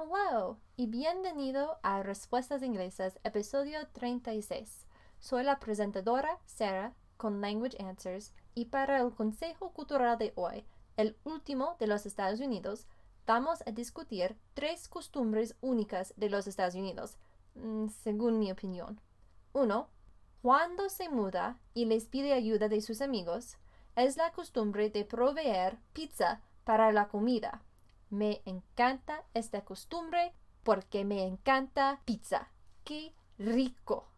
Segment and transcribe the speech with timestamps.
[0.00, 4.86] Hello y bienvenido a Respuestas Inglesas, episodio 36.
[5.18, 10.64] Soy la presentadora Sarah con Language Answers y para el Consejo Cultural de hoy,
[10.96, 12.86] el último de los Estados Unidos,
[13.26, 17.16] vamos a discutir tres costumbres únicas de los Estados Unidos,
[17.56, 19.00] mm, según mi opinión.
[19.52, 19.88] 1.
[20.42, 23.58] Cuando se muda y les pide ayuda de sus amigos,
[23.96, 27.64] es la costumbre de proveer pizza para la comida.
[28.10, 32.50] Me encanta esta costumbre porque me encanta pizza.
[32.84, 34.08] ¡Qué rico!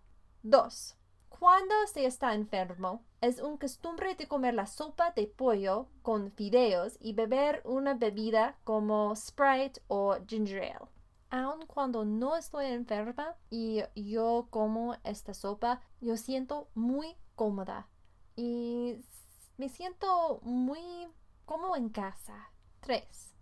[0.43, 0.97] 2.
[1.29, 6.97] Cuando se está enfermo, es un costumbre de comer la sopa de pollo con fideos
[7.01, 10.89] y beber una bebida como Sprite o ginger ale.
[11.31, 17.89] Aun cuando no estoy enferma y yo como esta sopa, yo siento muy cómoda
[18.37, 18.97] y
[19.57, 21.09] me siento muy
[21.45, 22.51] como en casa.
[22.81, 23.35] 3.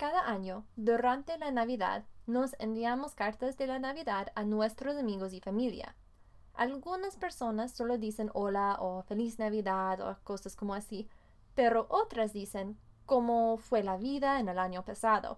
[0.00, 5.40] Cada año, durante la Navidad, nos enviamos cartas de la Navidad a nuestros amigos y
[5.40, 5.94] familia.
[6.54, 11.06] Algunas personas solo dicen hola o feliz Navidad o cosas como así,
[11.54, 15.36] pero otras dicen cómo fue la vida en el año pasado.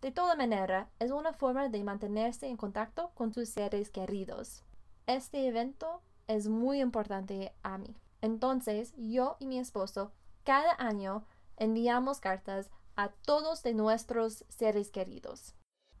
[0.00, 4.62] De toda manera, es una forma de mantenerse en contacto con tus seres queridos.
[5.08, 7.96] Este evento es muy importante a mí.
[8.20, 10.12] Entonces, yo y mi esposo
[10.44, 11.24] cada año
[11.56, 15.54] enviamos cartas a todos de nuestros seres queridos.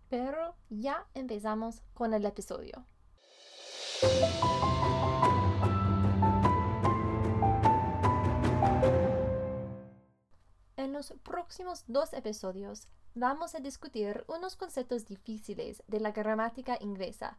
[0.08, 2.86] Pero ya empezamos con el episodio.
[10.76, 17.38] En los próximos dos episodios vamos a discutir unos conceptos difíciles de la gramática inglesa,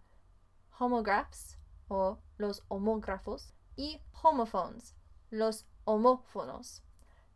[0.78, 4.96] homographs o los homógrafos y homophones,
[5.30, 6.84] los homófonos.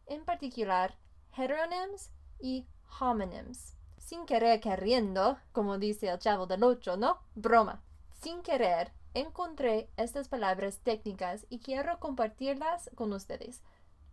[0.07, 0.97] En particular,
[1.35, 2.67] heteronyms y
[2.99, 3.75] homonyms.
[3.97, 7.19] Sin querer queriendo, como dice el chavo del ocho, ¿no?
[7.35, 7.81] Broma.
[8.21, 13.61] Sin querer, encontré estas palabras técnicas y quiero compartirlas con ustedes.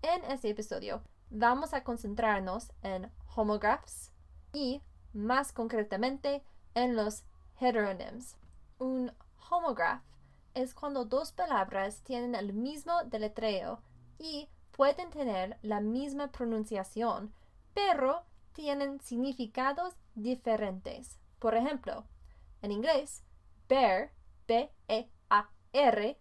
[0.03, 4.13] En este episodio vamos a concentrarnos en homographs
[4.53, 6.43] y, más concretamente,
[6.75, 7.25] en los
[7.61, 8.37] heteronyms.
[8.79, 9.13] Un
[9.51, 10.03] homograph
[10.55, 13.83] es cuando dos palabras tienen el mismo deletreo
[14.19, 17.35] y pueden tener la misma pronunciación,
[17.75, 18.23] pero
[18.53, 21.19] tienen significados diferentes.
[21.41, 22.07] Por ejemplo,
[22.63, 23.25] en inglés,
[23.69, 24.13] bear,
[24.47, 26.21] B-E-A-R,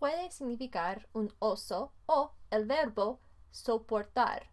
[0.00, 3.20] puede significar un oso o el verbo
[3.52, 4.50] soportar,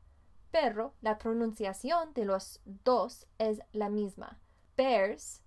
[0.52, 4.40] pero la pronunciación de los dos es la misma.
[4.78, 5.42] Bears,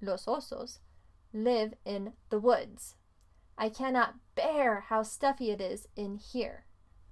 [0.00, 0.82] los osos,
[1.32, 2.96] live in the woods.
[3.56, 6.67] I cannot bear how stuffy it is in here.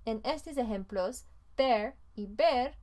[0.06, 2.78] En estos ejemplos, bear y bear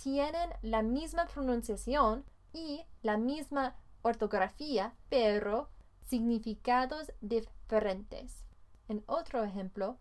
[0.00, 5.68] tienen la misma pronunciación y la misma ortografía, pero
[6.06, 8.44] significados diferentes.
[8.86, 9.98] En otro ejemplo,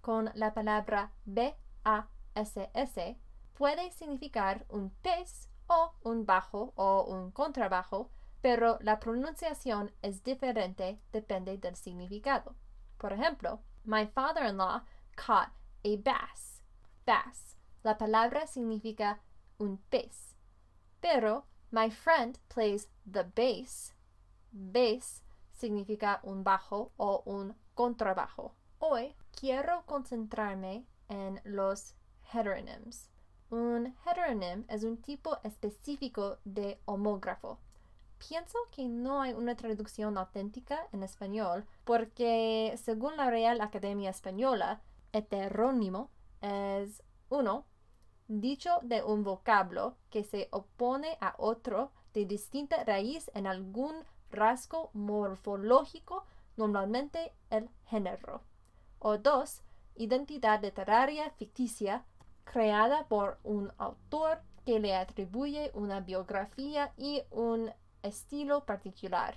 [0.00, 3.18] con la palabra B-A-S-S,
[3.54, 8.10] puede significar un pez o un bajo o un contrabajo,
[8.40, 12.54] pero la pronunciación es diferente, depende del significado.
[12.96, 14.82] Por ejemplo, my father-in-law
[15.16, 15.50] caught
[15.84, 16.62] a bass.
[17.04, 17.56] Bass.
[17.82, 19.20] La palabra significa
[19.58, 20.36] un pez.
[21.00, 23.92] Pero my friend plays the bass.
[24.52, 25.22] Bass
[25.52, 28.54] significa un bajo o un contrabajo.
[28.78, 31.94] Hoy quiero concentrarme en los
[32.32, 33.08] heteronyms.
[33.50, 37.58] Un heteronym es un tipo específico de homógrafo.
[38.18, 44.80] Pienso que no hay una traducción auténtica en español porque, según la Real Academia Española,
[45.12, 47.66] heterónimo es uno
[48.28, 53.94] dicho de un vocablo que se opone a otro de distinta raíz en algún
[54.30, 56.24] rasgo morfológico,
[56.56, 58.42] normalmente el género.
[58.98, 59.62] O dos,
[59.94, 62.04] identidad literaria ficticia
[62.44, 67.72] creada por un autor que le atribuye una biografía y un
[68.02, 69.36] estilo particular.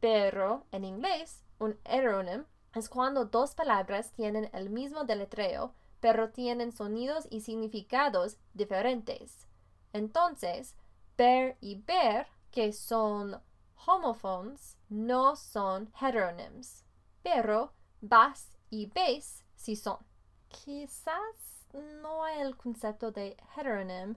[0.00, 2.44] Pero en inglés, un heteronym
[2.74, 9.46] es cuando dos palabras tienen el mismo deletreo, pero tienen sonidos y significados diferentes.
[9.92, 10.74] Entonces,
[11.16, 13.40] bear y bear, que son
[13.86, 16.84] homophones, no son heteronyms,
[17.22, 19.98] pero bass y bass sí son.
[20.48, 21.66] Quizás
[22.02, 24.16] no hay el concepto de heteronym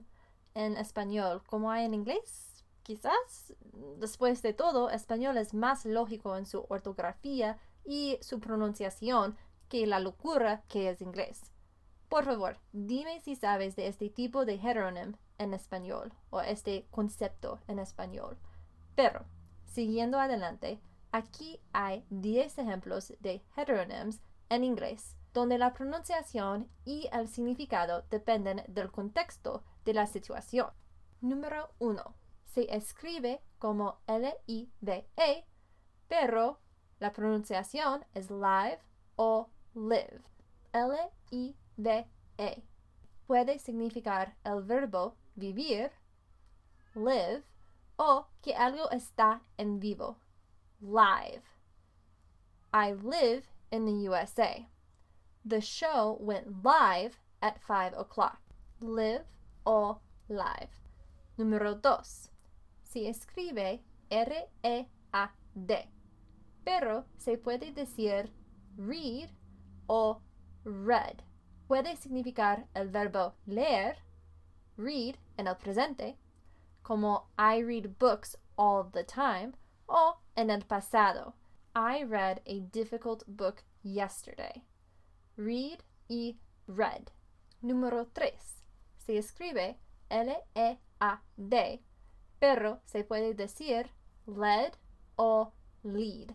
[0.54, 2.64] en español como hay en inglés.
[2.82, 3.52] Quizás,
[3.98, 9.38] después de todo, español es más lógico en su ortografía y su pronunciación
[9.70, 11.50] que la locura que es inglés.
[12.10, 17.60] Por favor, dime si sabes de este tipo de heteronym en español o este concepto
[17.66, 18.36] en español.
[18.94, 19.24] Pero,
[19.64, 20.82] siguiendo adelante,
[21.12, 24.20] aquí hay 10 ejemplos de heteronyms
[24.50, 30.68] en inglés, donde la pronunciación y el significado dependen del contexto de la situación.
[31.22, 32.14] Número 1.
[32.44, 35.46] Se escribe como L-I-V-E,
[36.06, 36.60] pero
[37.00, 38.80] la pronunciación es live
[39.16, 40.22] o live.
[40.72, 42.62] L-I-V-E.
[43.26, 45.90] Puede significar el verbo vivir,
[46.94, 47.44] live,
[47.96, 50.16] o que algo está en vivo,
[50.80, 51.42] live.
[52.72, 54.66] I live in the USA.
[55.44, 58.38] The show went live at 5 o'clock.
[58.80, 59.24] Live
[59.64, 60.70] o live.
[61.36, 62.30] Número 2.
[62.82, 65.88] Se escribe R-E-A-D,
[66.68, 68.30] pero se puede decir
[68.76, 69.30] read
[69.86, 70.20] o
[70.64, 71.22] read.
[71.66, 73.96] Puede significar el verbo leer,
[74.76, 76.18] read en el presente,
[76.82, 79.52] como I read books all the time,
[79.86, 81.32] o en el pasado.
[81.74, 84.66] I read a difficult book yesterday.
[85.38, 87.08] Read y read.
[87.62, 88.34] Número 3.
[88.98, 89.78] Se escribe
[90.10, 91.82] L-E-A-D,
[92.38, 93.90] pero se puede decir
[94.26, 94.74] led
[95.16, 96.34] o lead.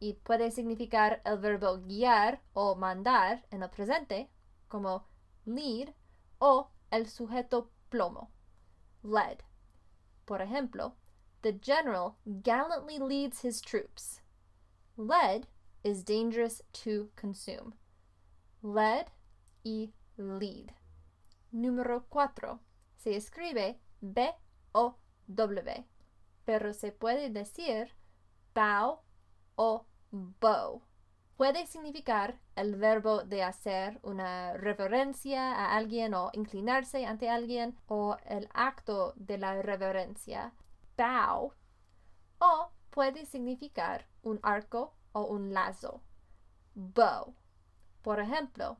[0.00, 4.30] Y puede significar el verbo guiar o mandar en el presente,
[4.66, 5.06] como
[5.44, 5.94] lead,
[6.38, 8.30] o el sujeto plomo,
[9.02, 9.38] led.
[10.24, 10.94] Por ejemplo,
[11.42, 14.22] the general gallantly leads his troops.
[14.96, 15.46] Lead
[15.84, 17.74] is dangerous to consume.
[18.62, 19.10] Lead
[19.64, 20.72] y lead.
[21.52, 22.60] Número 4.
[22.96, 25.84] Se escribe B-O-W,
[26.44, 27.92] pero se puede decir
[28.54, 29.00] bow
[29.56, 30.82] o bow.
[31.36, 38.18] Puede significar el verbo de hacer una reverencia a alguien o inclinarse ante alguien o
[38.26, 40.52] el acto de la reverencia,
[40.98, 41.54] bow,
[42.40, 46.02] o puede significar un arco o un lazo,
[46.74, 47.34] bow.
[48.02, 48.76] Por ejemplo,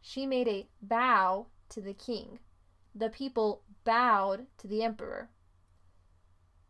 [0.00, 2.38] she made a bow to the king.
[2.94, 5.28] The people bowed to the emperor.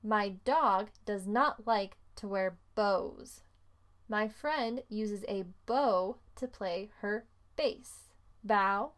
[0.02, 3.42] My dog does not like to wear bows.
[4.08, 7.26] My friend uses a bow to play her
[7.56, 8.08] bass.
[8.42, 8.94] Bow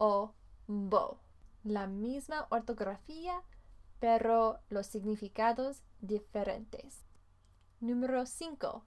[0.00, 0.32] o
[0.66, 1.18] bow.
[1.64, 3.42] La misma ortografía,
[4.00, 7.04] pero los significados diferentes.
[7.80, 8.84] Número 5.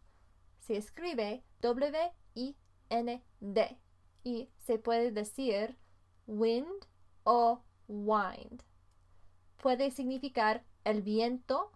[0.59, 2.57] Se escribe W-I-N-D
[4.23, 5.77] y se puede decir
[6.25, 6.87] wind
[7.23, 8.63] o wind.
[9.61, 11.71] Puede significar el viento,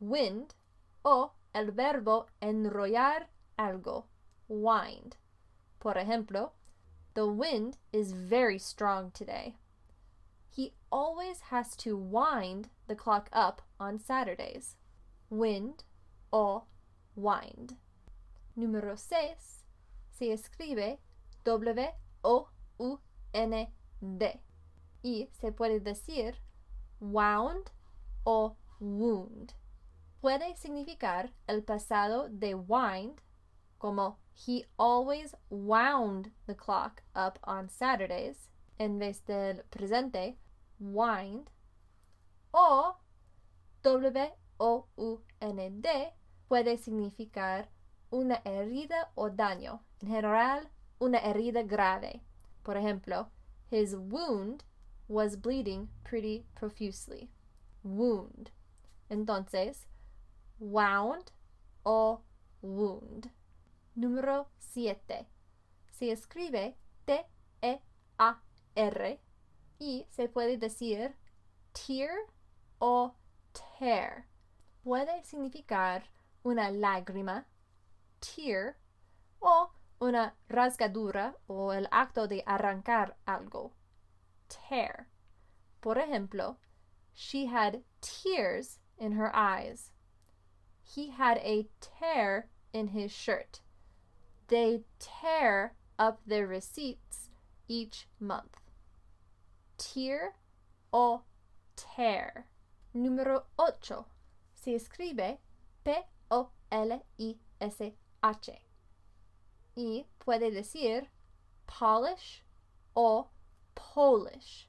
[0.00, 0.54] wind,
[1.02, 3.28] o el verbo enrollar
[3.58, 4.04] algo,
[4.48, 5.16] wind.
[5.80, 6.52] Por ejemplo,
[7.14, 9.56] the wind is very strong today.
[10.50, 14.76] He always has to wind the clock up on Saturdays.
[15.30, 15.84] Wind
[16.32, 16.64] o
[17.14, 17.76] wind.
[18.56, 19.64] Número 6
[20.10, 20.98] se escribe
[21.44, 22.00] W-O-U-N-D
[25.02, 26.34] y se puede decir
[27.00, 27.70] wound
[28.26, 29.54] o wound
[30.20, 33.20] puede significar el pasado de wind,
[33.78, 38.48] como he always wound the clock up on Saturdays,
[38.78, 40.38] en vez del presente
[40.78, 41.50] wind,
[42.52, 42.96] o
[43.82, 45.08] W-O-U-N-D
[46.48, 47.68] puede significar
[48.10, 52.22] una herida o daño, en general una herida grave.
[52.62, 53.30] Por ejemplo,
[53.70, 54.64] his wound
[55.08, 57.30] was bleeding pretty profusely.
[57.82, 58.50] Wound.
[59.08, 59.86] Entonces,
[60.58, 61.32] wound
[61.84, 62.22] o
[62.62, 63.30] wound.
[63.94, 65.26] Número 7.
[65.90, 67.80] Se escribe T-E-A-R
[69.78, 71.16] y se puede decir
[71.72, 72.16] tear
[72.78, 73.14] o
[73.52, 74.26] tear.
[74.82, 76.10] Puede significar
[76.42, 77.46] una lágrima,
[78.20, 78.76] tear,
[79.40, 83.72] o una rasgadura o el acto de arrancar algo,
[84.48, 85.08] tear.
[85.80, 86.58] Por ejemplo,
[87.12, 89.92] she had tears in her eyes
[90.94, 93.60] he had a tear in his shirt.
[94.48, 97.28] They tear up their receipts
[97.68, 98.60] each month.
[99.76, 100.34] Tear
[100.92, 101.22] o
[101.76, 102.46] tear.
[102.94, 104.06] Número ocho.
[104.54, 105.38] Se escribe
[105.84, 106.08] P-O-L-I-S-H.
[109.76, 111.08] Y puede decir
[111.66, 112.42] polish
[112.96, 113.28] o
[113.74, 114.68] polish.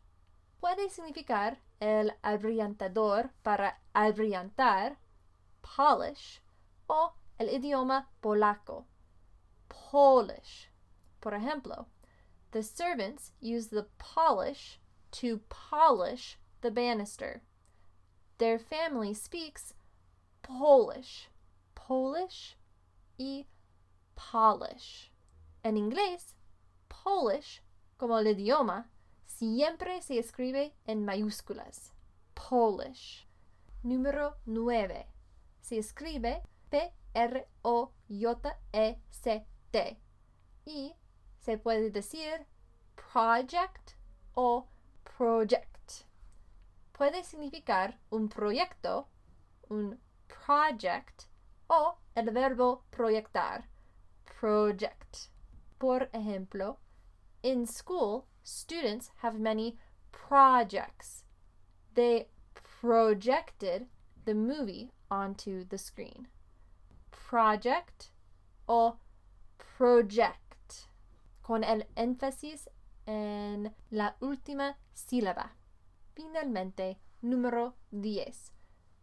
[0.61, 4.97] Puede significar el abrillantador para abrillantar
[5.61, 6.41] Polish
[6.89, 8.85] o el idioma polaco.
[9.69, 10.69] Polish.
[11.21, 11.85] Por ejemplo,
[12.51, 14.79] the servants use the polish
[15.11, 17.41] to polish the banister.
[18.37, 19.73] Their family speaks
[20.41, 21.29] Polish,
[21.75, 22.55] Polish
[23.19, 23.45] y
[24.15, 25.11] polish.
[25.63, 26.35] En inglés,
[26.87, 27.61] Polish,
[27.97, 28.85] como el idioma,
[29.25, 31.91] siempre se escribe en mayúsculas.
[32.33, 33.27] Polish.
[33.83, 35.05] Número 9.
[35.69, 37.43] Se escribe P-R-O-J-E-C-T.
[40.65, 40.95] Y
[41.38, 42.47] se puede decir
[42.95, 43.93] project
[44.33, 44.67] o
[45.03, 46.07] project.
[46.91, 49.09] Puede significar un proyecto,
[49.69, 51.27] un project,
[51.67, 53.69] o el verbo proyectar,
[54.25, 55.29] project.
[55.77, 56.79] Por ejemplo,
[57.43, 59.77] in school, students have many
[60.11, 61.25] projects.
[61.93, 62.27] They
[62.81, 63.88] projected
[64.25, 66.27] the movie onto the screen.
[67.09, 68.11] Project
[68.67, 68.97] o
[69.77, 70.87] project,
[71.41, 72.69] con el énfasis
[73.05, 75.55] en la última sílaba.
[76.13, 78.53] Finalmente, número 10.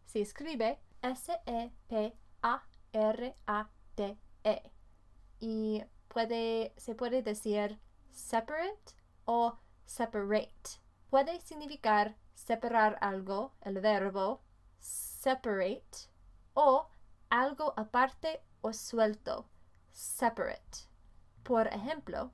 [0.04, 2.16] Se escribe S-E-P-A-R-A-T-E.
[5.40, 7.78] Y puede, se puede decir
[8.10, 8.94] separate
[9.24, 10.80] o separate.
[11.10, 14.42] Puede significar separar algo, el verbo
[15.26, 16.06] separate,
[16.54, 16.86] o
[17.32, 19.46] algo aparte o suelto,
[19.90, 20.86] separate.
[21.42, 22.30] Por ejemplo,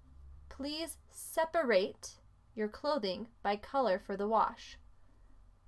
[0.51, 2.19] please separate
[2.55, 4.77] your clothing by color for the wash.